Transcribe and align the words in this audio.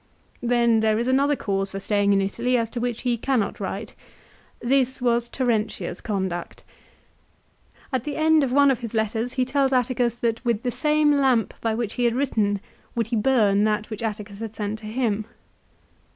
Then 0.41 0.79
there 0.79 0.97
is 0.97 1.07
another 1.07 1.35
cause 1.35 1.69
for 1.69 1.79
staying 1.79 2.11
in 2.11 2.23
Italy 2.23 2.57
as 2.57 2.71
to 2.71 2.79
which 2.79 3.01
he 3.03 3.17
cannot 3.19 3.59
write. 3.59 3.93
This 4.59 4.99
was 4.99 5.29
Terentia's 5.29 6.01
conduct. 6.01 6.63
At 7.93 8.03
the 8.03 8.17
end 8.17 8.43
of 8.43 8.51
one 8.51 8.71
of 8.71 8.79
his 8.79 8.95
letters 8.95 9.33
he 9.33 9.45
tells 9.45 9.71
Atticus 9.71 10.15
that 10.15 10.43
with 10.43 10.63
the 10.63 10.71
same 10.71 11.11
lamp 11.11 11.53
by 11.61 11.75
which 11.75 11.93
he 11.93 12.05
had 12.05 12.15
written 12.15 12.61
would 12.95 13.05
he 13.09 13.15
burn 13.15 13.63
that 13.65 13.91
which 13.91 14.01
Atticus 14.01 14.39
had 14.39 14.55
sent 14.55 14.79
to 14.79 14.87
him. 14.87 15.25